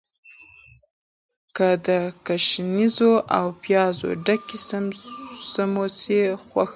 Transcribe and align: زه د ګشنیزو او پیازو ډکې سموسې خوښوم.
زه 1.57 1.67
د 1.87 1.89
ګشنیزو 2.27 3.13
او 3.37 3.45
پیازو 3.63 4.07
ډکې 4.25 4.57
سموسې 5.53 6.21
خوښوم. 6.45 6.69